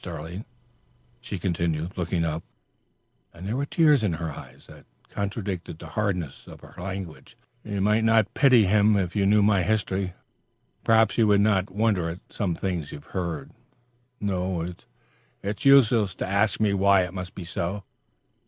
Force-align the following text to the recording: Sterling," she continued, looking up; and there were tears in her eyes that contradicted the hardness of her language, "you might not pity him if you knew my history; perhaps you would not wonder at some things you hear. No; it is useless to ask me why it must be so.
Sterling," 0.01 0.45
she 1.21 1.37
continued, 1.37 1.95
looking 1.95 2.25
up; 2.25 2.41
and 3.35 3.47
there 3.47 3.55
were 3.55 3.67
tears 3.67 4.03
in 4.03 4.13
her 4.13 4.31
eyes 4.31 4.65
that 4.65 4.87
contradicted 5.09 5.77
the 5.77 5.89
hardness 5.89 6.47
of 6.47 6.61
her 6.61 6.73
language, 6.81 7.37
"you 7.63 7.81
might 7.81 8.03
not 8.03 8.33
pity 8.33 8.65
him 8.65 8.95
if 8.97 9.15
you 9.15 9.27
knew 9.27 9.43
my 9.43 9.61
history; 9.61 10.13
perhaps 10.83 11.19
you 11.19 11.27
would 11.27 11.41
not 11.41 11.69
wonder 11.69 12.09
at 12.09 12.19
some 12.31 12.55
things 12.55 12.91
you 12.91 12.99
hear. 13.13 13.47
No; 14.19 14.61
it 14.63 14.87
is 15.43 15.65
useless 15.65 16.15
to 16.15 16.25
ask 16.25 16.59
me 16.59 16.73
why 16.73 17.01
it 17.03 17.13
must 17.13 17.35
be 17.35 17.43
so. 17.43 17.83